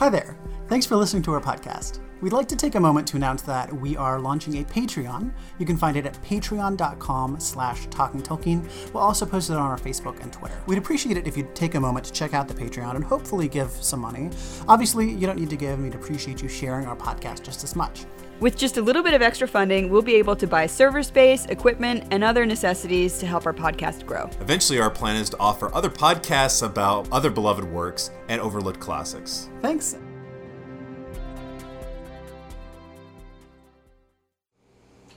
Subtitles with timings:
[0.00, 0.34] Hi there.
[0.68, 1.98] Thanks for listening to our podcast.
[2.22, 5.30] We'd like to take a moment to announce that we are launching a Patreon.
[5.58, 8.94] You can find it at patreon.com slash talkingtolkien.
[8.94, 10.58] We'll also post it on our Facebook and Twitter.
[10.64, 13.46] We'd appreciate it if you'd take a moment to check out the Patreon and hopefully
[13.46, 14.30] give some money.
[14.68, 17.76] Obviously, you don't need to give, and we'd appreciate you sharing our podcast just as
[17.76, 18.06] much.
[18.40, 21.44] With just a little bit of extra funding, we'll be able to buy server space,
[21.46, 24.30] equipment, and other necessities to help our podcast grow.
[24.40, 29.50] Eventually, our plan is to offer other podcasts about other beloved works and overlooked classics.
[29.60, 29.98] Thanks.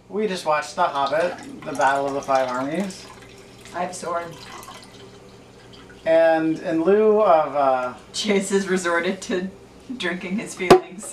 [0.10, 3.08] We just watched The Hobbit, The Battle of the Five Armies.
[3.74, 4.26] I have a sword.
[6.06, 9.48] And in lieu of, uh, Chase has resorted to
[9.96, 11.10] drinking his feelings.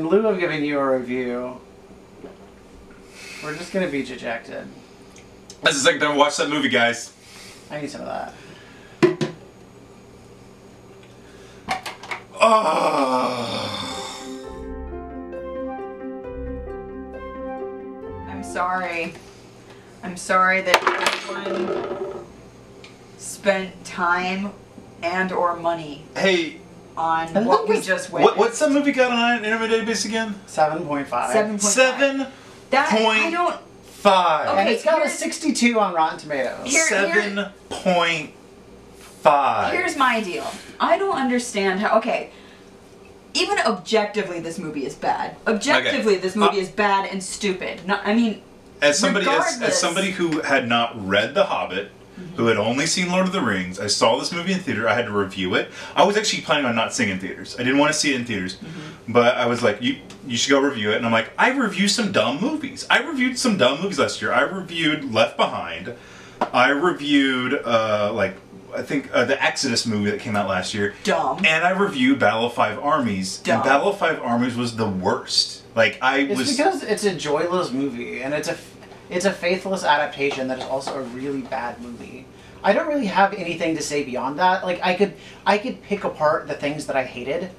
[0.00, 1.60] In lieu of giving you a review,
[3.44, 4.66] we're just gonna be dejected.
[5.62, 7.12] That's the second time I watched that movie, guys.
[7.70, 8.34] I need some of that.
[12.40, 13.76] Oh.
[18.26, 19.12] I'm sorry.
[20.02, 22.24] I'm sorry that everyone
[23.18, 24.52] spent time
[25.02, 26.59] and or money Hey,
[27.00, 30.34] on think what we it's- just what, what's that movie got on Internet Database again?
[30.46, 30.48] 7.5.
[30.48, 31.60] Seven point five.
[31.62, 32.26] Seven
[32.70, 33.60] That I don't.
[33.84, 34.58] five.
[34.58, 36.66] And it's got a 62 on Rotten Tomatoes.
[36.70, 38.32] Here- Seven point
[39.22, 39.72] five.
[39.72, 40.46] Here's my deal.
[40.78, 41.98] I don't understand how.
[41.98, 42.30] Okay.
[43.32, 45.36] Even objectively, this movie is bad.
[45.46, 47.86] Objectively, this movie Uh, is bad and stupid.
[47.86, 48.42] Not, I mean,
[48.82, 51.92] as somebody as, as somebody who had not read The Hobbit,
[52.36, 54.88] who had only seen Lord of the Rings, I saw this movie in theater.
[54.88, 55.70] I had to review it.
[55.94, 57.54] I was actually planning on not seeing it in theaters.
[57.58, 58.56] I didn't want to see it in theaters,
[59.08, 59.96] but I was like, "You,
[60.26, 62.86] you should go review it." And I'm like, "I review some dumb movies.
[62.88, 64.32] I reviewed some dumb movies last year.
[64.32, 65.94] I reviewed Left Behind.
[66.52, 68.34] I reviewed uh, like
[68.74, 70.94] I think uh, the Exodus movie that came out last year.
[71.04, 71.44] Dumb.
[71.44, 73.38] And I reviewed Battle of Five Armies.
[73.38, 73.56] Dumb.
[73.56, 75.62] And Battle of Five Armies was the worst.
[75.74, 76.56] Like I It's was.
[76.56, 78.56] because it's a joyless movie, and it's a
[79.10, 82.24] it's a faithless adaptation that is also a really bad movie.
[82.62, 84.64] I don't really have anything to say beyond that.
[84.64, 87.50] Like I could I could pick apart the things that I hated,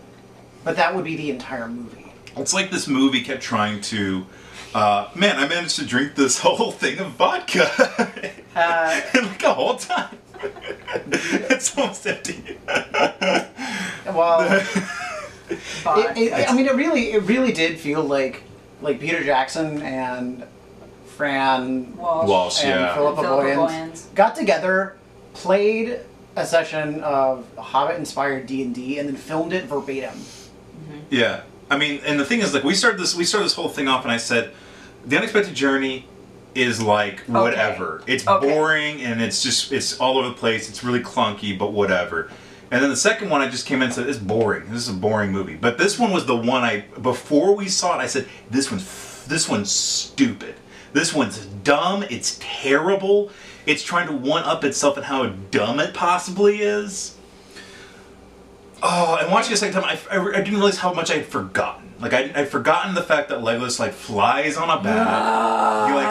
[0.63, 2.13] but that would be the entire movie.
[2.37, 4.25] It's like this movie kept trying to.
[4.73, 7.69] Uh, man, I managed to drink this whole thing of vodka
[8.55, 10.17] Uh, like a whole time.
[11.11, 12.57] it's almost empty.
[14.05, 14.61] well,
[15.49, 18.43] it, it, I mean, it really it really did feel like
[18.81, 20.43] like Peter Jackson and
[21.21, 22.27] Fran Walsh.
[22.27, 22.95] Walsh, and yeah.
[22.95, 24.15] Philippa Philippa Boyens Boyens.
[24.15, 24.97] got together,
[25.35, 25.99] played
[26.35, 30.15] a session of Hobbit-inspired D and D, and then filmed it verbatim.
[30.15, 30.97] Mm-hmm.
[31.11, 33.69] Yeah, I mean, and the thing is, like, we started this, we started this whole
[33.69, 34.51] thing off, and I said,
[35.05, 36.07] the unexpected journey
[36.55, 38.01] is like whatever.
[38.07, 38.49] It's Okay.
[38.49, 40.69] boring and it's just it's all over the place.
[40.69, 42.29] It's really clunky, but whatever.
[42.71, 44.63] And then the second one, I just came in and said, it's boring.
[44.69, 45.55] This is a boring movie.
[45.55, 49.25] But this one was the one I before we saw it, I said, this one's
[49.27, 50.55] this one's stupid.
[50.93, 52.03] This one's dumb.
[52.09, 53.29] It's terrible.
[53.65, 57.15] It's trying to one up itself and how dumb it possibly is.
[58.83, 61.93] Oh, and watching a second time, I, I, I didn't realize how much I'd forgotten.
[61.99, 66.07] Like I, I'd forgotten the fact that Legolas like flies on a bat, he like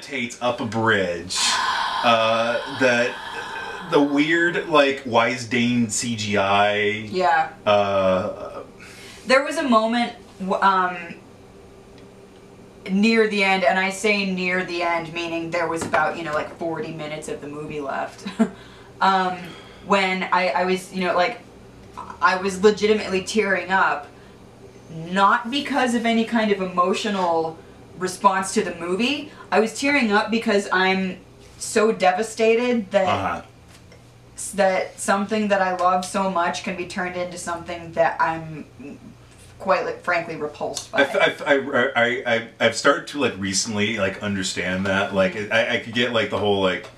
[0.00, 1.36] levitates up a bridge.
[2.02, 3.14] Uh, that
[3.90, 7.08] the weird like Wise Dain CGI.
[7.12, 7.50] Yeah.
[7.66, 8.62] Uh,
[9.26, 10.14] There was a moment
[10.62, 10.96] um,
[12.90, 16.32] near the end, and I say near the end, meaning there was about, you know,
[16.32, 18.26] like 40 minutes of the movie left.
[19.00, 19.38] um,
[19.86, 21.40] when I, I was, you know, like,
[22.20, 24.08] I was legitimately tearing up,
[24.90, 27.58] not because of any kind of emotional
[27.98, 29.30] response to the movie.
[29.50, 31.18] I was tearing up because I'm
[31.58, 33.42] so devastated that uh-huh.
[34.54, 38.66] that something that I love so much can be turned into something that I'm
[39.58, 41.00] quite like, frankly repulsed by.
[41.00, 41.54] I've, I've, I,
[41.96, 46.12] I, I, I've started to like recently like understand that like I, I could get
[46.12, 46.88] like the whole like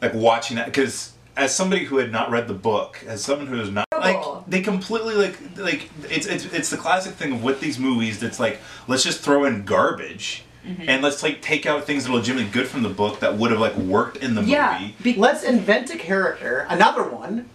[0.00, 3.56] like watching that because as somebody who had not read the book as someone who
[3.56, 7.60] has not like they completely like like it's it's it's the classic thing of with
[7.60, 10.88] these movies that's like let's just throw in garbage Mm-hmm.
[10.88, 13.50] and let's like take out things that are legitimately good from the book that would
[13.50, 17.48] have like worked in the yeah, movie be- Let's invent a character, another one.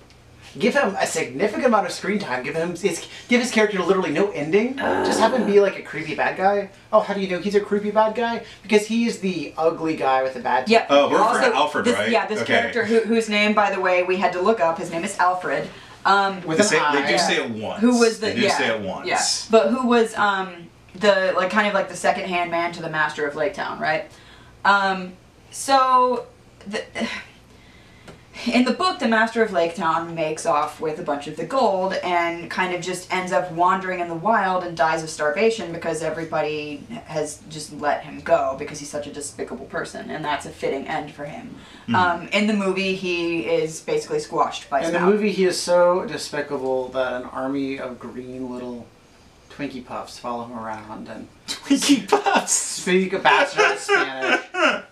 [0.59, 2.43] Give him a significant amount of screen time.
[2.43, 4.77] Give him his, give his character literally no ending.
[4.77, 6.69] Just have him be like a creepy bad guy.
[6.91, 8.43] Oh, how do you know he's a creepy bad guy?
[8.63, 10.69] Because he is the ugly guy with the bad.
[10.69, 10.85] yeah.
[10.89, 12.09] Oh, we're referring to Alfrid, this, right?
[12.11, 12.53] Yeah, this Okay.
[12.59, 14.77] character who, whose name, by the way, we had to look up.
[14.77, 15.67] His name is Alfrid.
[16.05, 17.01] Um, With they, an say, eye.
[17.01, 19.21] they do say it once who was the they do yeah, say it once yeah,
[19.51, 22.89] but who was um the like kind of like the second hand man to the
[22.89, 24.09] master of Lake Town, right?
[24.63, 25.13] Um,
[25.51, 26.27] so
[26.65, 26.81] the,
[28.45, 31.45] in the book, the Master of Lake Town makes off with a bunch of the
[31.45, 35.71] gold and kind of just ends up wandering in the wild and dies of starvation
[35.71, 40.45] because everybody has just let him go because he's such a despicable person, and that's
[40.45, 41.55] a fitting end for him.
[41.93, 46.05] Um, in the movie, he is basically squashed by In the movie, he is so
[46.05, 48.85] despicable that an army of green little
[49.57, 52.51] Twinkie Puffs follow him around and Twinkie Puffs.
[52.53, 54.45] speak a bastard Spanish.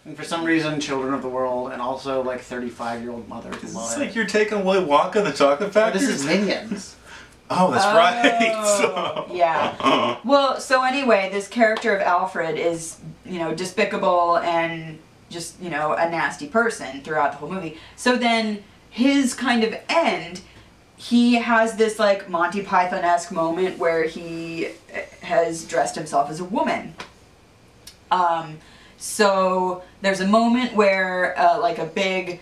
[0.06, 3.56] And for some reason, children of the world and also like 35 year old mothers
[3.62, 4.15] It's love like it.
[4.15, 6.01] you're taking away Wonka and the Chocolate But Factory.
[6.01, 6.95] this is Minions.
[7.51, 8.65] oh, that's Oh, right.
[8.77, 10.17] So- yeah.
[10.25, 14.97] Well, so anyway, this character of Alfrid is, you know, despicable and
[15.29, 17.77] just, you know, a nasty person throughout the whole movie.
[17.95, 20.41] So then his kind of end,
[20.97, 24.69] he has this like Monty Python esque moment where he
[25.21, 26.95] has dressed himself as a woman.
[28.12, 28.59] Um,
[28.97, 32.39] so there's a moment where uh, like a big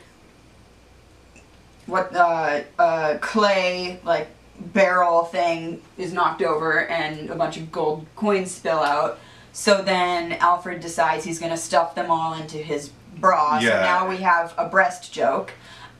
[1.88, 4.28] what uh, uh, clay like
[4.60, 9.20] barrel thing is knocked over and a bunch of gold coins spill out.
[9.52, 13.60] So then Alfrid decides he's gonna stuff them all into his bra.
[13.60, 13.70] Yeah.
[13.70, 15.54] So now we have a breast joke.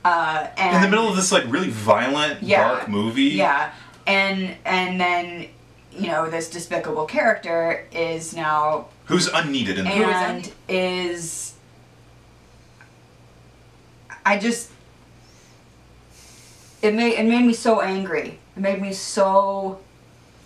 [0.06, 2.68] Uh, and In the middle of this like really violent, Yeah.
[2.68, 3.24] dark movie.
[3.24, 3.72] yeah,
[4.06, 5.48] and and then
[5.92, 11.54] you know this despicable character is now Who's unneeded in the and is
[14.26, 14.72] I just
[16.82, 18.40] it made it made me so angry.
[18.56, 19.80] It made me so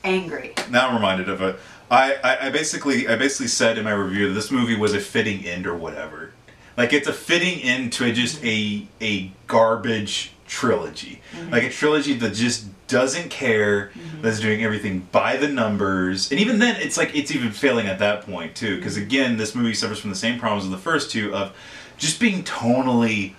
[0.03, 0.53] angry.
[0.69, 1.59] Now I'm reminded of it.
[1.89, 4.99] I, I, I basically I basically said in my review that this movie was a
[4.99, 6.33] fitting end or whatever.
[6.77, 11.21] Like it's a fitting end to a, just a a garbage trilogy.
[11.33, 11.51] Mm-hmm.
[11.51, 14.21] Like a trilogy that just doesn't care, mm-hmm.
[14.21, 16.31] that's doing everything by the numbers.
[16.31, 19.07] And even then it's like it's even failing at that point too because mm-hmm.
[19.07, 21.55] again this movie suffers from the same problems as the first two of
[21.97, 23.33] just being tonally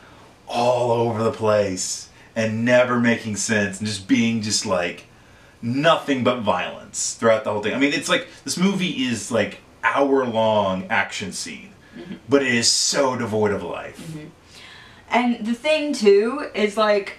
[0.48, 5.04] all over the place and never making sense and just being just like
[5.62, 7.74] nothing but violence throughout the whole thing.
[7.74, 11.70] I mean, it's like this movie is like hour long action scene,
[12.28, 14.16] but it is so devoid of life.
[15.10, 17.18] And the thing too is like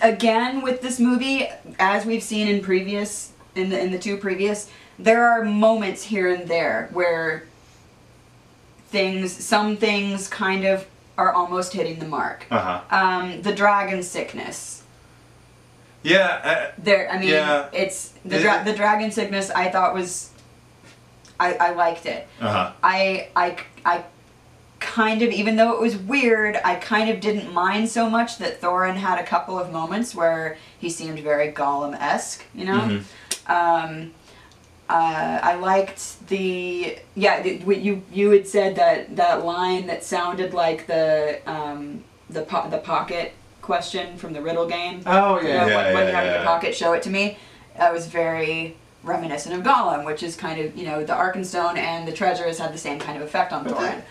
[0.00, 1.48] again with this movie,
[1.78, 6.32] as we've seen in previous in the in the two previous, there are moments here
[6.32, 7.44] and there where
[8.88, 10.86] things some things kind of
[11.18, 12.46] are almost hitting the mark.
[12.50, 12.96] Uh huh.
[12.96, 14.82] Um, the dragon sickness.
[16.02, 16.70] Yeah.
[16.78, 17.68] There, I mean, Yeah.
[17.72, 19.50] it's the dra- It- the dragon sickness.
[19.50, 20.30] I thought was,
[21.44, 22.26] I I liked it.
[22.40, 22.72] Uh huh.
[22.82, 24.04] I I I
[24.80, 28.60] kind of even though it was weird, I kind of didn't mind so much that
[28.60, 32.44] Thorin had a couple of moments where he seemed very Gollum esque.
[32.54, 32.80] You know.
[32.80, 33.02] Mhm.
[33.58, 34.12] Um,
[34.88, 37.40] uh, I liked the yeah.
[37.42, 42.68] the- You you had said that that line that sounded like the um, the po-
[42.68, 45.02] the pocket question from the riddle game.
[45.06, 45.66] Oh, You know, yeah.
[45.66, 46.36] Yeah, what, what yeah, you have in yeah.
[46.38, 47.38] your pocket, show it to me.
[47.78, 52.06] That was very reminiscent of Gollum, which is kind of you know the Arkenstone and
[52.06, 54.02] the treasures had the same kind of effect on Thorin.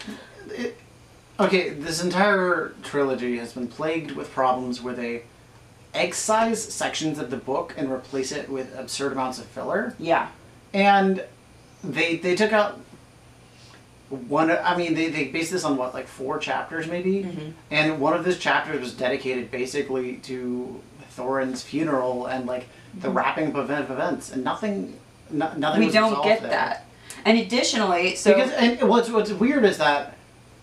[1.40, 5.24] okay, this entire trilogy has been plagued with problems where they
[5.94, 9.94] excise sections of the book and replace it with absurd amounts of filler.
[10.00, 10.30] Yeah,
[10.74, 11.24] And
[11.84, 12.80] they they took out
[14.10, 14.52] one.
[14.52, 17.54] I mean, they they based this on what like four chapters maybe, Mhm.
[17.72, 20.82] and one of those chapters was dedicated basically to
[21.18, 22.68] Thorin's funeral and like
[23.00, 24.98] the wrapping up of event- events, and nothing.
[25.30, 25.86] No, nothing.
[25.86, 26.50] we don't get there.
[26.52, 26.86] that.
[27.26, 30.18] And additionally, so because and what's what's weird is that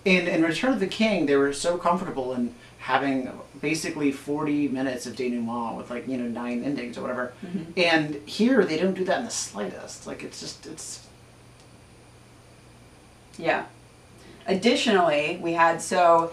[0.04, 3.30] in in Return of the King they were so comfortable in having
[3.60, 7.72] basically 40 minutes of denouement with like you know nine endings or whatever Mm-hmm.
[7.76, 11.06] and here they don't do that in the slightest like it's just it's
[13.36, 13.64] Yeah.
[14.46, 16.32] Additionally, we had so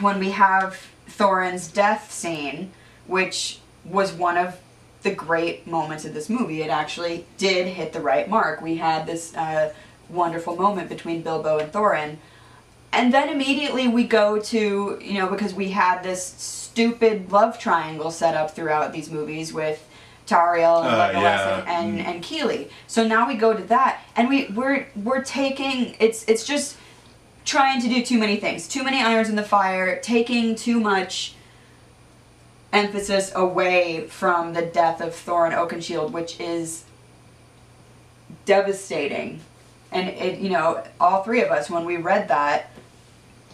[0.00, 2.70] when we have Thorin's death scene,
[3.06, 4.58] which was one of
[5.04, 8.60] the great moments of this movie, it actually did hit the right mark.
[8.60, 9.72] We had this uh,
[10.08, 12.16] wonderful moment between Bilbo and Thorin.
[12.92, 18.10] And then immediately we go to, you know, because we had this stupid love triangle
[18.10, 19.86] set up throughout these movies with
[20.26, 21.58] Tauriel and Uh, Legolas yeah.
[21.58, 22.08] and, and, Mm.
[22.14, 22.68] and Kili.
[22.86, 26.76] So now we go to that, and we we're we're taking it's it's just
[27.44, 31.34] trying to do too many things, too many irons in the fire, taking too much
[32.74, 36.84] emphasis away from the death of Thorin Oakenshield, which is
[38.44, 39.40] devastating.
[39.92, 42.70] And it, you know, all three of us when we read that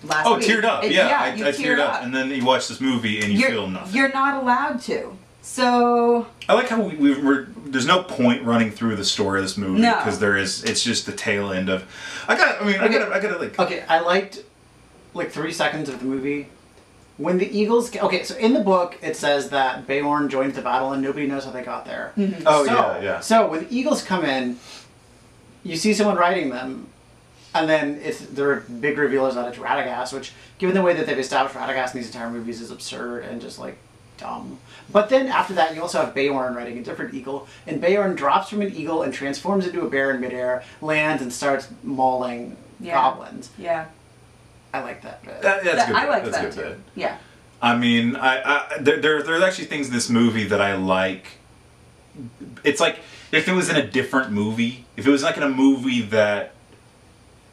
[0.03, 0.83] last Oh, week, teared up.
[0.85, 2.03] it- yeah, I, you I teared up.
[2.03, 3.95] and then you watch this movie and you you're, feel nothing.
[3.95, 5.17] You're not allowed to.
[5.43, 9.45] So I like how we, we we're there's no point running through the story of
[9.45, 9.97] this movie No.
[9.97, 11.85] because there is it's just the tail end of.
[12.29, 12.61] I got.
[12.61, 13.13] I mean, I gotta.
[13.15, 13.59] I gotta like.
[13.59, 14.45] okay i liked
[15.15, 16.49] like three seconds of the movie.
[17.21, 20.93] When the Eagles, okay, so in the book it says that Beorn joined the battle
[20.93, 22.13] and nobody knows how they got there.
[22.17, 22.45] Mm-hmm.
[22.47, 23.21] Oh, so, yeah, yeah.
[23.21, 24.59] So when the Eagles come in,
[25.63, 26.87] you see someone riding them,
[27.55, 31.05] and then it's their big reveal is that it's Radagast, which, given the way that
[31.07, 33.77] they've established Radagast in these entire movies, is absurd and just like
[34.17, 34.59] dumb.
[34.91, 38.49] But then after that, you also have Beorn riding a different eagle, and Beorn drops
[38.49, 42.95] from an eagle and transforms into a bear in midair, lands, and starts mauling Yeah.
[42.95, 43.51] goblins.
[43.59, 43.85] Yeah.
[44.73, 45.43] I like that bit.
[45.43, 45.97] That- that's That- good.
[45.97, 46.69] I like that's that good too.
[46.71, 46.79] bit.
[46.95, 47.17] Yeah.
[47.63, 51.27] I mean, I, I there, there there's actually things in this movie that I like.
[52.65, 52.99] It's like
[53.33, 56.53] if it was in a different movie, if it was like in a movie that,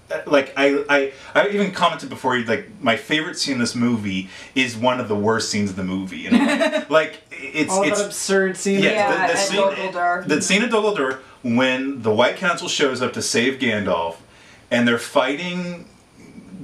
[0.09, 4.29] uh, like I I I even commented before, like my favorite scene in this movie
[4.55, 6.19] is one of the worst scenes of the movie.
[6.19, 6.83] You know?
[6.89, 8.81] like it's All it's that absurd scene.
[8.83, 10.27] yeah, Yeah, the, the at scene, Dol Guldur.
[10.27, 14.15] the scene at Dol when the White Council shows up to save Gandalf,
[14.71, 15.87] and they're fighting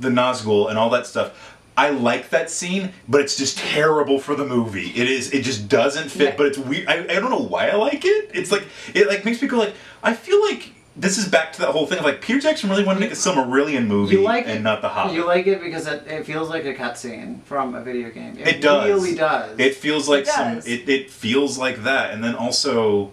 [0.04, 1.58] the Nazgul and all that stuff.
[1.76, 4.90] I like that scene, but it's just terrible for the movie.
[4.92, 5.32] It is.
[5.32, 6.22] It just doesn't fit.
[6.22, 6.36] Yeah.
[6.38, 6.88] But it's weird.
[6.88, 8.30] I, I don't know why I like it.
[8.34, 11.62] It's like it like makes me go like I feel like this is back to
[11.62, 14.22] that whole thing of like Peter Jackson really wanted to make a Silmarillion movie You
[14.22, 15.16] like and it, not the Hobbit.
[15.16, 18.38] You like it because it, it feels like a cutscene from a video game.
[18.38, 18.88] It does.
[18.88, 19.58] really does.
[19.60, 20.58] It feels like It some.
[20.60, 23.12] It, it feels like that, and then also,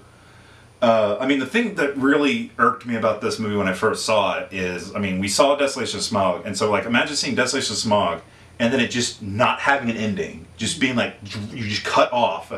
[0.82, 4.04] uh, I mean, the thing that really irked me about this movie when I first
[4.04, 7.34] saw it is, I mean, we saw Desolation of Smaug, and so like imagine seeing
[7.34, 8.20] Desolation of Smaug,
[8.58, 11.16] and then it just not having an ending, just being like
[11.52, 12.52] you just cut off,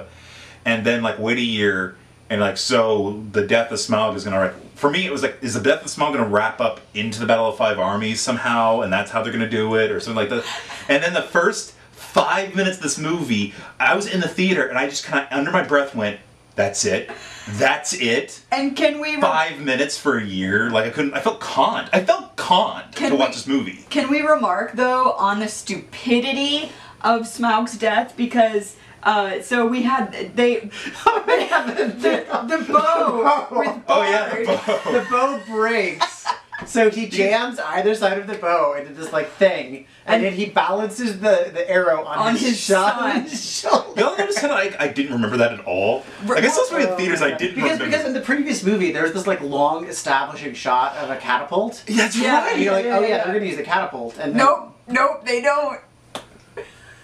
[0.65, 1.97] and then like wait a year.
[2.31, 4.39] And like so, the death of Smaug is gonna.
[4.39, 7.21] Like, for me, it was like, is the death of Smaug gonna wrap up into
[7.21, 10.17] the Battle of Five Armies somehow, and that's how they're gonna do it, or something
[10.17, 10.45] like that.
[10.89, 11.75] And then the first
[12.13, 15.33] five minutes of this movie, I was in the theater and I just kind of
[15.33, 16.21] under my breath went,
[16.57, 17.11] "That's it,
[17.53, 21.15] that's it." And can we re- Five minutes for a year, like I couldn't.
[21.15, 21.89] I felt conned.
[21.93, 23.85] I felt conned Can to watch this movie.
[23.91, 26.71] can we remark though on the stupidity
[27.03, 30.71] of Smaug's death because uh, so we had they
[31.07, 34.93] oh the, the, bow with Oh yeah, the bow.
[34.93, 36.25] the bow breaks.
[36.67, 40.33] So he jams either side of the bow into this like thing, and, And- then
[40.33, 44.01] he balances the, the arrow on, On his, his son's shoulder.
[44.01, 46.05] Y'all notice how I, I didn't remember that at all.
[46.31, 47.85] I guess that's why in theaters my I didn't because remember.
[47.87, 51.83] because in the previous movie there's this like long establishing shot of a catapult.
[51.89, 52.55] that's Yeah, right.
[52.55, 53.25] And you're like, yeah, oh yeah, yeah.
[53.25, 54.19] they're gonna use the catapult.
[54.19, 55.81] And then, Nope, nope, they don't.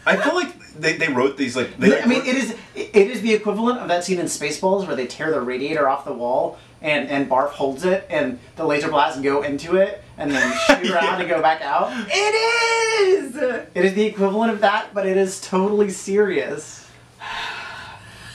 [0.06, 1.76] I feel like they, they wrote these like.
[1.76, 4.96] They, I mean, it is it is the equivalent of that scene in Spaceballs where
[4.96, 8.88] they tear the radiator off the wall and and Barf holds it and the laser
[8.88, 11.90] blasts go into it and then shoot around and go back out.
[12.10, 13.36] It is.
[13.36, 16.88] It is the equivalent of that, but it is totally serious.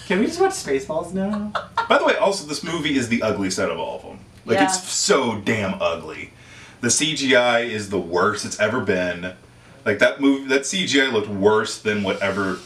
[0.08, 1.52] Can we just watch Spaceballs now?
[1.88, 4.20] By the way, also this movie is the ugliest out of all of them.
[4.46, 4.66] Like Yeah.
[4.66, 6.32] it's so damn ugly.
[6.82, 9.34] The CGI is the worst it's ever been.
[9.86, 12.60] Like that movie, that CGI looked worse than whatever.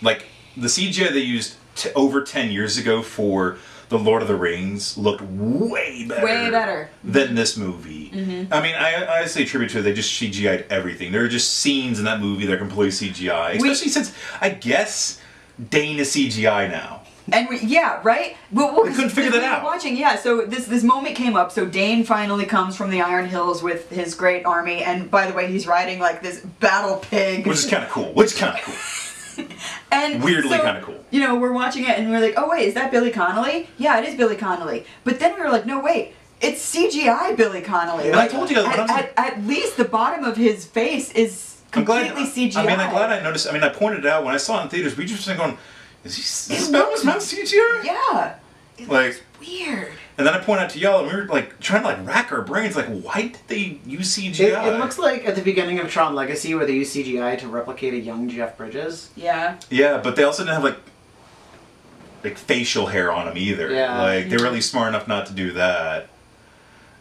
[0.00, 3.58] Like the CGI they used t- over ten years ago for
[3.90, 6.24] the Lord of the Rings looked way better.
[6.24, 6.88] Way better.
[7.04, 8.10] than this movie.
[8.10, 8.52] Mm-hmm.
[8.52, 9.82] I mean, I I honestly attribute to it.
[9.82, 11.12] They just CGI'd everything.
[11.12, 14.50] There are just scenes in that movie that are completely CGI, We- especially since I
[14.50, 15.20] guess
[15.70, 17.02] Dain is CGI now.
[17.32, 18.36] And we, yeah, right.
[18.50, 19.62] Well, well, We couldn't figure we that were out.
[19.64, 20.16] Watching, yeah.
[20.16, 21.52] So this this moment came up.
[21.52, 25.34] So Dain finally comes from the Iron Hills with his great army, and by the
[25.34, 27.46] way, he's riding like this battle pig.
[27.46, 28.12] Which is kind of cool.
[28.14, 28.74] Which is kind of cool.
[29.92, 31.04] and weirdly so, kinda cool.
[31.10, 33.68] You know, we're watching it, and we're like, oh wait, is that Billy Connolly?
[33.78, 34.86] Yeah, it is Billy Connolly.
[35.04, 36.14] But then we were like, no wait.
[36.40, 38.08] It's CGI Billy Connolly.
[38.08, 41.60] And I told you that at, at, at least the bottom of his face is
[41.74, 42.06] I'm glad.
[42.06, 42.56] completely CGI.
[42.56, 43.46] I mean, I'm glad I noticed.
[43.48, 44.96] I mean, I pointed it out when I saw it in theaters.
[44.96, 45.58] We just been going,
[46.04, 46.22] is he?
[46.22, 47.84] Is this looks- about CGI?
[47.84, 48.34] Yeah.
[48.82, 49.92] It Like- looks weird.
[50.18, 52.30] And then I pointed out to y'all, and we were like trying to like rack
[52.30, 54.66] our brains, like, why did they use CGI?
[54.74, 57.94] it looks like at the beginning of Tron Legacy where they use CGI to replicate
[57.94, 59.08] a young Jeff Bridges.
[59.16, 59.56] Yeah.
[59.70, 60.76] Yeah, but they also didn't have like
[62.22, 63.70] like facial hair on him either.
[63.72, 63.98] Yeah.
[64.02, 66.08] Like they were at least smart enough not to do that.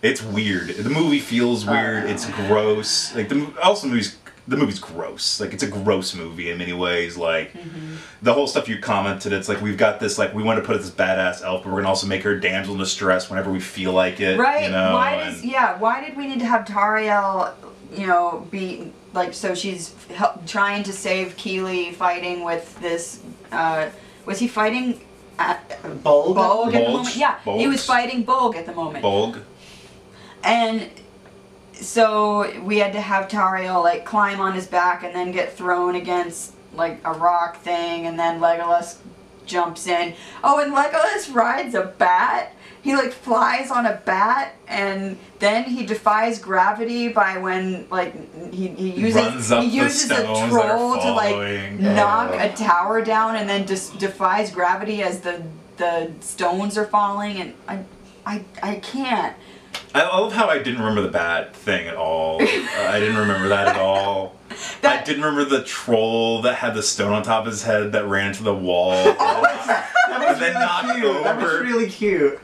[0.01, 0.69] It's weird.
[0.69, 2.05] The movie feels weird.
[2.05, 2.09] know.
[2.09, 2.31] it's uh.
[2.47, 3.13] gross.
[3.13, 4.15] Like the mo- also the movie's
[4.49, 5.39] the movie's gross.
[5.39, 7.17] Like it's a gross movie in many ways.
[7.17, 7.95] Like Mm-hmm.
[8.21, 9.31] the whole stuff you commented.
[9.31, 10.17] It's like we've got this.
[10.17, 12.41] Like we want to put this badass elf, but we're gonna also make her a
[12.41, 14.37] damsel in distress whenever we feel like it.
[14.39, 14.65] Right.
[14.65, 14.93] You know.
[14.95, 15.77] why does and- yeah?
[15.77, 17.53] Why did we need to have Tauriel?
[17.95, 23.21] You know, be like so she's help, trying to save Kili, fighting with this.
[23.51, 23.89] Uh,
[24.25, 24.99] was he fighting
[25.39, 25.67] at
[26.03, 26.35] Bulg?
[26.35, 26.93] Bolg at the Bulge?
[26.93, 27.15] moment?
[27.15, 29.03] Yeah, he was fighting Bolg at the moment.
[29.03, 29.41] Bolg.
[30.43, 30.89] And
[31.81, 35.95] so we had to have Tauriel like climb on his back and then get thrown
[35.95, 38.97] against like a rock thing, and then Legolas
[39.45, 40.13] jumps in.
[40.43, 45.85] Oh, and Legolas rides a bat, he like flies on a bat and then he
[45.85, 48.13] defies gravity by when like
[48.53, 51.81] he, he uses he uses a stones that are troll to like following.
[51.81, 55.43] knock a tower down and then just defies gravity as the
[55.77, 57.83] the stones are falling and I
[58.25, 59.35] I I can't.
[59.95, 62.41] I love how I didn't remember the bat thing at all.
[62.41, 62.45] Uh,
[62.77, 64.35] I didn't remember that at all.
[64.83, 68.05] I didn't remember the troll that had the stone on top of his head that
[68.07, 69.15] ran into the wall.
[70.09, 71.23] That was And then knocked really cute.
[71.23, 72.39] That was really cute.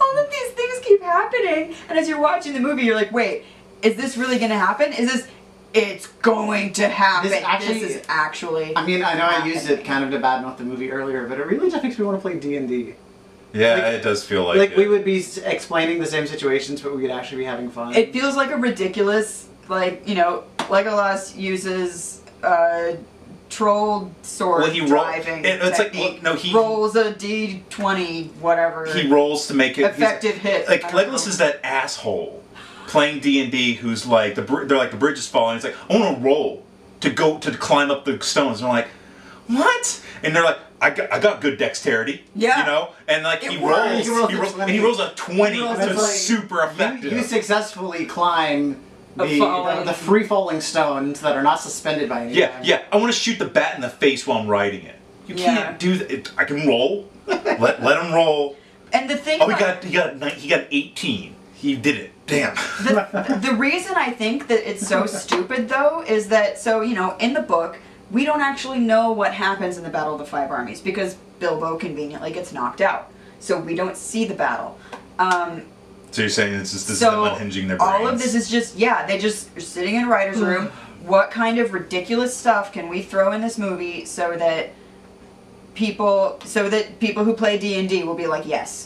[0.00, 3.42] all of these things keep happening and as you're watching the movie you're like wait
[3.82, 5.28] is this really gonna happen is this
[5.74, 9.68] it's going to happen This actually- this is actually I mean, I know I used
[9.70, 12.18] it kind of to badmouth the movie earlier, but it really just makes me want
[12.18, 12.94] to play D and D.
[13.52, 14.76] yeah, Like- it does feel like, Like it.
[14.78, 17.94] we would be explaining the same situations, but we would actually be having fun.
[17.94, 22.92] it feels like a ridiculous like you know legolas uses uh
[23.48, 28.30] troll sword Well, he roll- driving it- it's like- technique, no, he- rolls a d20
[28.40, 31.30] whatever he rolls to make it effective hit Like Legolas know.
[31.32, 32.42] is that asshole
[32.88, 35.56] playing D and D who's like the br- they're like the bridge is falling.
[35.56, 36.62] He's like I want to roll
[37.00, 38.58] to go to climb up the stones.
[38.60, 38.88] And I'm like,
[39.52, 40.02] what?
[40.22, 42.24] And they're like, I got, I got good dexterity.
[42.34, 42.60] Yeah.
[42.60, 45.60] You know, and like he rolls, He rolls he rolls, and he rolls a twenty.
[45.60, 46.12] Rolls so it's 20.
[46.14, 47.12] super effective.
[47.12, 48.80] You, successfully climb
[49.16, 52.82] the, the, uh, the free falling stones that are not suspended by any yeah, yeah.
[52.90, 54.96] I want to shoot the bat in the face while I'm riding it.
[55.26, 55.44] You Yeah.
[55.44, 56.10] can't do that.
[56.10, 57.08] It, I can roll.
[57.26, 58.56] let let him roll.
[58.92, 61.36] and the thing Oh, he got he got he got eighteen.
[61.54, 62.10] He did it.
[62.26, 62.54] Damn.
[62.82, 67.16] the, the reason I think that it's so stupid though is that so you know
[67.18, 67.78] in the book
[68.12, 71.78] we don't actually know what happens in the Battle of the Five Armies because Bilbo
[71.78, 74.78] conveniently gets knocked out, so we don't see the battle.
[75.18, 75.62] Um,
[76.12, 77.92] So you're saying this is this so is them unhinging their brains?
[77.92, 80.70] all of this is just yeah they just are sitting in a writer's room.
[81.04, 84.70] What kind of ridiculous stuff can we throw in this movie so that
[85.74, 88.84] people so that people who play D and D will be like yes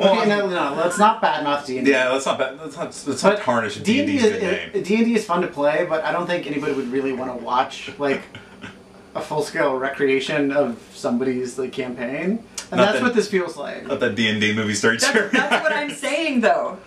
[0.00, 1.92] Well, okay, no, no, let's not badmouth D and D.
[1.92, 2.58] Yeah, let's not bad.
[2.60, 4.88] Let's not, let's not tarnish D D and and D good is.
[4.88, 7.36] D and D is fun to play, but I don't think anybody would really want
[7.38, 8.22] to watch like
[9.14, 13.56] a full scale recreation of somebody's like campaign, and Not that's that- what this feels
[13.56, 13.86] like.
[13.88, 15.00] Let that D and D movie start.
[15.00, 16.78] that's, that's what I'm saying though.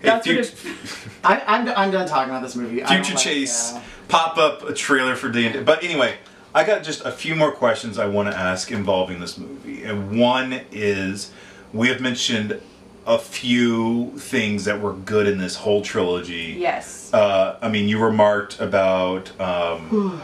[0.00, 0.76] Hey, that's what future,
[1.24, 2.82] I, I'm, I'm done talking about this movie.
[2.82, 3.82] I don't future like- Chase yeah.
[4.08, 5.60] pop up a trailer for D and D.
[5.62, 6.16] But anyway,
[6.54, 10.18] I got just a few more questions I want to ask involving this movie, and
[10.18, 11.30] one is
[11.72, 12.60] we have mentioned
[13.06, 16.56] a few things that were good in this whole trilogy.
[16.58, 17.12] Yes.
[17.12, 19.38] Uh, I mean, you remarked about.
[19.40, 20.22] Um,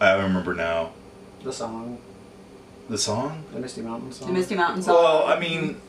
[0.00, 0.92] I remember now.
[1.44, 1.98] the song,
[2.88, 3.44] The song?
[3.52, 4.28] the Misty Mountain song.
[4.28, 4.94] the Misty Mountain song.
[4.94, 5.80] Well, I mean,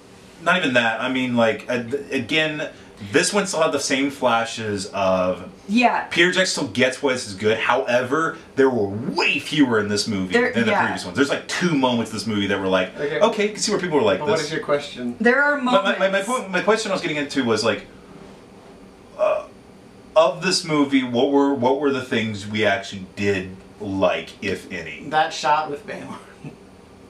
[0.44, 1.02] not even that.
[1.02, 2.70] I mean, like again,
[3.12, 6.06] this one still had the same flashes of yeah.
[6.06, 7.58] Peter Jackson still gets why this is good.
[7.58, 10.82] However, there were way fewer in this movie There- than the yeah.
[10.84, 11.16] previous ones.
[11.16, 13.20] There's like two moments in this movie that were like, Okay.
[13.20, 14.48] okay, you can see where people were like But what this.
[14.48, 15.16] is your question?
[15.20, 16.00] There are my, moments.
[16.00, 17.86] my, my, my, point, my question I was getting into was like,
[19.18, 19.46] uh,
[20.16, 25.06] of this movie, what were what were the things we actually did like, if any?
[25.10, 26.18] That shot with Baylor.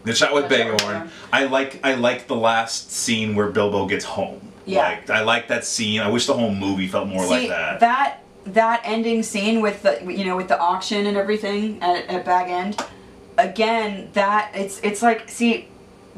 [0.03, 1.01] The shot with That shot with Bagorn.
[1.03, 1.09] Bagorn.
[1.31, 4.41] I like I like the last scene where Bilbo gets home.
[4.65, 4.83] Yeah.
[4.83, 6.01] Like I like that scene.
[6.01, 7.79] I wish the whole movie felt more See, like that.
[7.81, 12.25] that that ending scene with the you know with the auction and everything at, at
[12.25, 12.81] Bag End.
[13.37, 15.67] Again, that it's it's like see.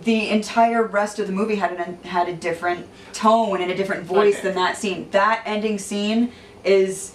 [0.03, 4.03] The entire rest of the movie had an had a different tone and a different
[4.03, 4.47] voice Okay.
[4.49, 5.07] than that scene.
[5.11, 6.33] That ending scene
[6.65, 7.13] is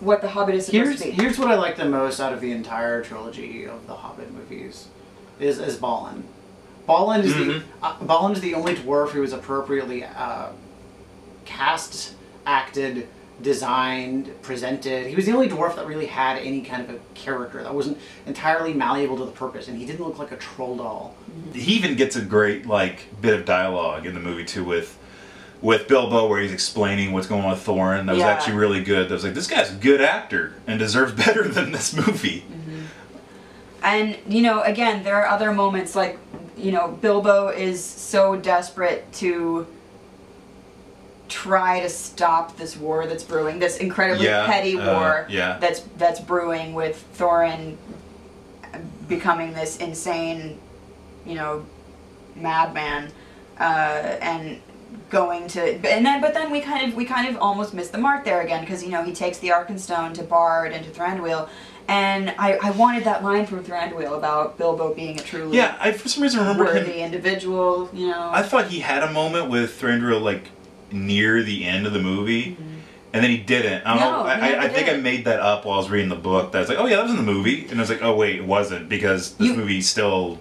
[0.00, 1.10] what the Hobbit is supposed Here's to be.
[1.12, 4.88] here's what I like the most out of the entire trilogy of the Hobbit movies,
[5.40, 6.24] is is Balin.
[6.86, 7.46] Balin is Mhm.
[7.46, 10.48] the uh, Balin is the only dwarf who is appropriately uh,
[11.44, 12.14] cast,
[12.46, 13.08] acted,
[13.42, 15.06] designed, presented.
[15.06, 17.98] He was the only dwarf that really had any kind of a character that wasn't
[18.26, 21.14] entirely malleable to the purpose, and he didn't look like a troll doll.
[21.52, 24.96] he even gets a great like bit of dialogue in the movie too with
[25.60, 28.04] with Bilbo where he's explaining what's going on with Thorin.
[28.06, 28.28] That was Yeah.
[28.28, 29.08] actually really good.
[29.08, 32.44] That was like this guy's a good actor and deserves better than this movie.
[33.84, 36.18] And you know, again, there are other moments like
[36.56, 39.66] you know, Bilbo is so desperate to
[41.28, 45.58] try to stop this war that's brewing, this incredibly Yeah, petty uh, war yeah.
[45.58, 47.76] that's that's brewing with Thorin
[49.08, 50.58] becoming this insane,
[51.26, 51.64] you know,
[52.36, 53.10] madman,
[53.58, 54.60] uh, and
[55.10, 57.98] going to and then but then we kind of we kind of almost missed the
[57.98, 61.48] mark there again because you know he takes the Arkenstone to Bard and to Thranduil.
[61.86, 65.92] And I, I wanted that line from Thranduil about Bilbo being a truly Yeah, I
[65.92, 68.30] for some reason remember him worthy individual, you know.
[68.32, 70.48] I thought he had a moment with Thranduil like
[70.90, 72.62] near the end of the movie, mm-hmm.
[73.12, 73.86] and then he didn't.
[73.86, 74.26] I don't No, know.
[74.26, 76.52] I, I, I think I made that up while I was reading the book.
[76.52, 78.00] That I was like, oh yeah, that was in the movie, and I was like,
[78.02, 80.38] oh wait, it wasn't because this You- movie still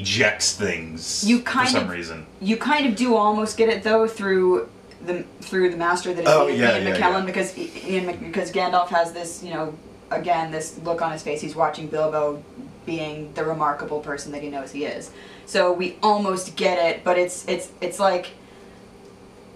[0.00, 2.26] ejects things You for kind some of- reason.
[2.40, 4.68] You kind of do almost get it though through
[5.04, 7.26] the through the master that is Oh, Ian, yeah, Ian yeah, McKellen yeah.
[7.26, 9.74] because Ian because Gandalf has this you know
[10.10, 11.40] again this look on his face.
[11.40, 12.42] He's watching Bilbo
[12.86, 15.10] being the remarkable person that he knows he is.
[15.46, 18.30] So we almost get it, but it's it's it's like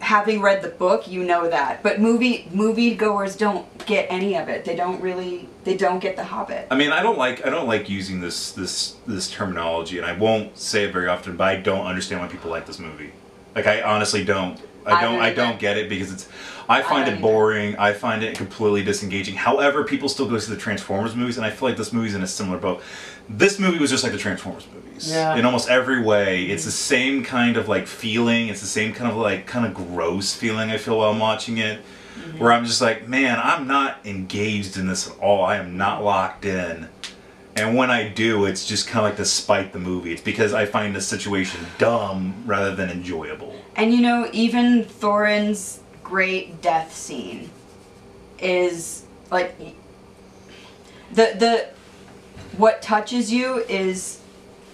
[0.01, 1.83] having read the book, you know that.
[1.83, 4.65] But movie movie goers don't get any of it.
[4.65, 6.67] They don't really they don't get the Hobbit.
[6.71, 10.13] I mean, I don't like I don't like using this this this terminology, and I
[10.13, 11.37] won't say it very often.
[11.37, 13.13] But I don't understand why people like this movie.
[13.55, 14.61] Like, I honestly don't.
[14.89, 15.21] I I don't.
[15.21, 16.29] I don't get it because it's.
[16.69, 17.23] I find don't it either.
[17.23, 17.77] boring.
[17.77, 19.35] I find it completely disengaging.
[19.37, 22.23] However, people still go see the Transformers movies, and I feel like this movie's in
[22.23, 22.83] a similar boat.
[23.29, 25.35] This movie was just like the Transformers movies Yeah.
[25.37, 26.45] in almost every way.
[26.47, 28.49] It's the same kind of like feeling.
[28.49, 31.59] It's the same kind of like kind of gross feeling I feel while I'm watching
[31.59, 31.81] it,
[32.19, 32.39] Mm-hmm.
[32.41, 35.45] where I'm just like, man, I'm not engaged in this at all.
[35.45, 36.89] I am not locked in.
[37.55, 40.13] And when I do, it's just kind of like to spite the movie.
[40.13, 43.55] It's because I find the situation dumb rather than enjoyable.
[43.79, 47.51] And you know, even Thorin's great death scene
[48.41, 49.57] is like
[51.13, 51.69] the the
[52.57, 54.21] what touches you is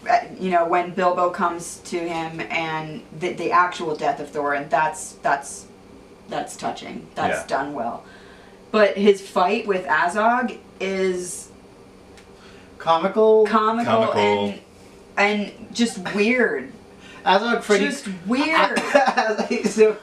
[0.09, 4.69] uh, you know when Bilbo comes to him and the the actual death of Thorin
[4.71, 5.67] that's that's
[6.29, 7.47] that's touching that's Yeah.
[7.59, 8.05] done well
[8.71, 11.51] but his fight with Azog is
[12.79, 13.47] Comical.
[13.47, 14.21] comical, Comical.
[14.21, 14.61] and
[15.17, 16.71] and just weird
[17.25, 17.87] Azog Freddy.
[17.87, 18.79] just weird
[19.67, 19.97] so,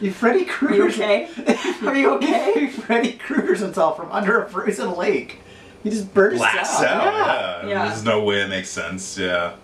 [0.00, 0.84] you Freddy Krueger.
[0.84, 1.28] okay?
[1.86, 2.68] Are you okay?
[2.68, 5.38] Freddy Krueger's himself from under a frozen lake.
[5.82, 7.06] He just bursts Blasts out.
[7.06, 7.68] out, yeah.
[7.68, 7.88] Yeah.
[7.88, 9.54] There's no way it makes sense, yeah.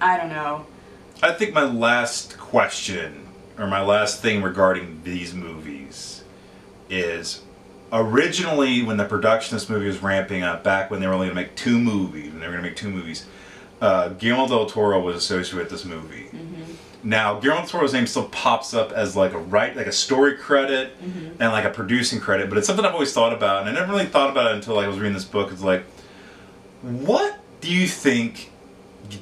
[0.00, 0.66] I don't know.
[1.22, 3.26] I think my last question,
[3.58, 6.24] or my last thing regarding these movies,
[6.90, 7.42] is
[7.92, 11.28] originally when the production of this movie was ramping up, back when they were only
[11.28, 13.24] going to make two movies, when they were going to make two movies,
[13.80, 16.30] uh, Guillermo del Toro was associated with this movie.
[17.02, 20.36] Now, Guillermo del Toro's name still pops up as like a right, like a story
[20.36, 23.72] credit and like a producing credit, but it's something I've always thought about, and I
[23.78, 25.52] never really thought about it until I was reading this book.
[25.52, 25.84] It's like,
[26.82, 28.50] what do you think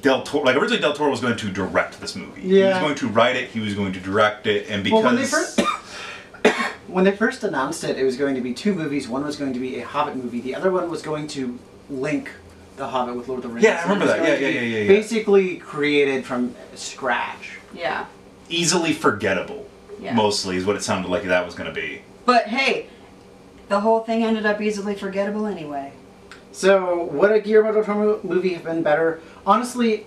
[0.01, 0.45] Del Toro?
[0.45, 2.41] Like originally, Del Toro was going to direct this movie.
[2.41, 2.67] Yeah.
[2.67, 3.49] He was going to write it.
[3.49, 5.61] He was going to direct it, and because Well, when they first
[6.87, 9.07] when they first announced it, it was going to be two movies.
[9.09, 10.39] One was going to be a Hobbit movie.
[10.41, 12.31] The other one was going to link
[12.75, 13.63] the Hobbit with Lord of the Rings.
[13.63, 14.17] Yeah, I remember that.
[14.23, 14.87] Yeah, yeah, yeah, yeah, yeah.
[14.87, 17.57] Basically created from scratch.
[17.73, 18.05] Yeah.
[18.49, 19.67] easily forgettable,
[19.99, 20.13] Yeah.
[20.13, 22.01] mostly is what it sounded like that was going to be.
[22.25, 22.87] But hey,
[23.67, 25.93] the whole thing ended up easily forgettable anyway.
[26.51, 29.21] So, would a Guillermo del Toro movie have been better?
[29.45, 30.05] Honestly,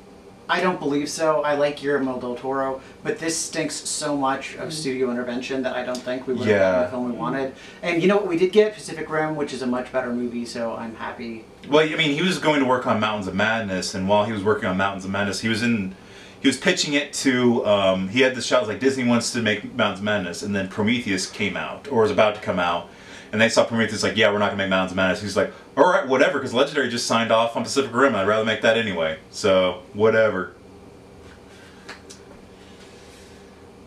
[0.48, 1.42] I don't believe so.
[1.42, 5.84] I like Guillermo del Toro, but this stinks so much of studio intervention that I
[5.84, 7.54] don't think we would have gotten the film we wanted.
[7.82, 8.28] And you know what?
[8.28, 11.44] We did get Pacific Rim, which is a much better movie, so I'm happy.
[11.68, 14.32] Well, I mean, he was going to work on Mountains of Madness, and while he
[14.32, 15.94] was working on Mountains of Madness, he was in.
[16.38, 17.66] He was pitching it to.
[17.66, 20.68] Um, he had this shot like Disney wants to make Mountains of Madness, and then
[20.68, 22.88] Prometheus came out or was about to come out,
[23.32, 25.22] and they saw Prometheus like, yeah, we're not gonna make Mountains of Madness.
[25.22, 28.14] He's like, all right, whatever, because Legendary just signed off on Pacific Rim.
[28.14, 29.18] I'd rather make that anyway.
[29.30, 30.52] So whatever.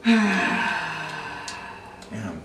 [0.06, 2.42] Damn.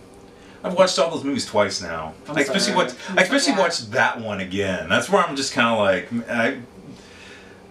[0.62, 2.14] I've watched all those movies twice now.
[2.28, 2.76] I'm I especially sorry.
[2.76, 2.96] watched.
[3.16, 4.88] I especially watched that one again.
[4.88, 6.59] That's where I'm just kind of like, I,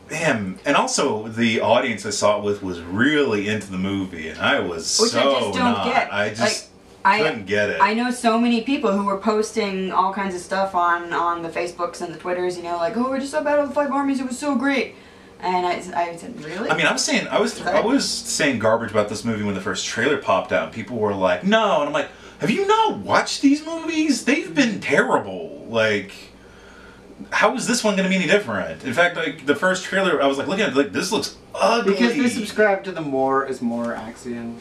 [0.09, 0.59] damn.
[0.65, 4.59] And also, the audience I saw it with was really into the movie, and I
[4.59, 5.85] was Which so I just don't not.
[5.87, 6.13] get.
[6.13, 6.63] I just Like,
[7.05, 7.77] I- couldn't get it.
[7.81, 11.49] I know so many people who were posting all kinds of stuff on on the
[11.49, 13.91] Facebooks and the Twitters, you know, like, oh, we're just saw Battle of the Five
[13.91, 14.95] Armies, it was so great.
[15.43, 16.69] And I, I said, really?
[16.69, 19.55] I mean, I was saying, I was, I was saying garbage about this movie when
[19.55, 22.07] the first trailer popped out, people were like, "No," and I'm like,
[22.39, 24.23] "Have you not watched these movies?
[24.23, 24.79] They've been mm-hmm.
[24.79, 25.65] terrible.
[25.67, 26.13] Like,
[27.31, 30.23] how is this one going to be any different?" In fact, like the first trailer,
[30.23, 31.91] I was like looking at it, like this looks ugly.
[31.91, 34.59] Because they subscribe to the more is more axiom.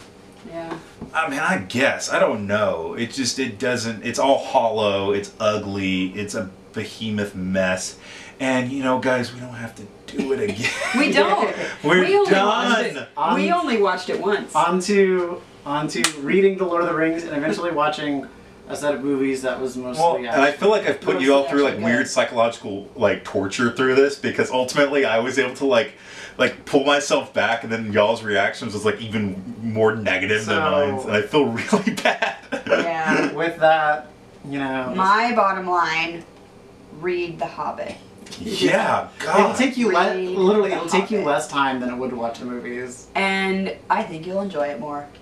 [0.49, 0.77] yeah.
[1.15, 2.95] I mean, I guess I don't know.
[2.95, 4.05] It just it doesn't.
[4.05, 5.13] It's all hollow.
[5.13, 6.07] It's ugly.
[6.13, 7.99] It's a behemoth mess.
[8.41, 10.71] And you know, guys, we don't have to do it again.
[10.99, 11.55] We don't.
[11.85, 12.97] We're we only Watched done.
[12.97, 13.35] it.
[13.35, 14.55] we only watched it once.
[14.55, 18.27] Onto onto reading The Lord of the Rings and eventually watching
[18.73, 21.35] a set of movies that was mostly Well, and I feel like I've put you
[21.35, 25.55] all through like Mostly weird psychological like torture through this because ultimately I was able
[25.57, 25.95] to like
[26.39, 30.95] like pull myself back and then y'all's reactions was like even more negative than mine
[31.01, 32.37] and I feel really bad.
[32.67, 33.33] yeah.
[33.35, 34.11] with that,
[34.49, 36.25] you know, My bottom line:
[37.01, 37.97] read The Hobbit.
[38.41, 39.41] yeah, God.
[39.41, 41.27] it'll take you le- literally it'll take you Hobbit.
[41.33, 43.09] less time than it would to watch the movies.
[43.15, 45.07] And I think you'll enjoy it more.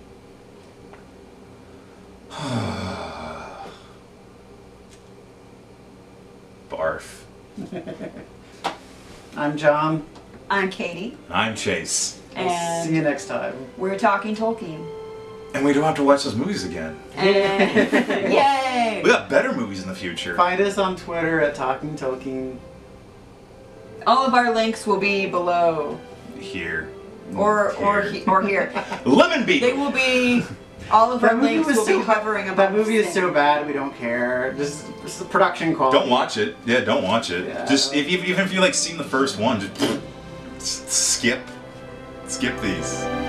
[6.71, 7.23] Barf.
[9.35, 10.05] I'm John.
[10.49, 12.19] I'm Katie, I'm Chase.
[12.35, 13.53] and See you next time.
[13.77, 14.85] we're talking Tolkien.
[15.53, 16.97] And we don't have to watch those movies again.
[17.15, 17.91] And
[18.31, 19.01] yay!
[19.03, 20.35] We got better movies in the future.
[20.35, 22.57] Find us on Twitter at Talking Tolkien.
[24.07, 25.99] All of our links will be below,
[26.39, 26.89] Here.
[27.35, 28.11] or or Here.
[28.11, 28.85] he, or here.
[29.05, 29.59] Lemon Beat!
[29.59, 30.43] They will be.
[30.91, 32.57] All of That our movie links will so be hovering above.
[32.57, 34.53] That movie is so bad we don't care.
[34.57, 35.99] Just, just the production quality.
[35.99, 36.57] Don't watch it.
[36.65, 37.47] Yeah, don't watch it.
[37.47, 37.65] Yeah.
[37.65, 39.61] Just if even if you like seen the first one,
[40.59, 41.41] just skip,
[42.27, 43.20] skip these.